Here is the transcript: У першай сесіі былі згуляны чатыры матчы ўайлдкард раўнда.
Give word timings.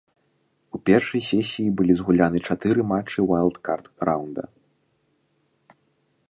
У 0.77 0.79
першай 0.89 1.21
сесіі 1.31 1.73
былі 1.81 1.93
згуляны 1.99 2.37
чатыры 2.47 2.81
матчы 2.93 3.27
ўайлдкард 3.29 3.85
раўнда. 4.11 4.49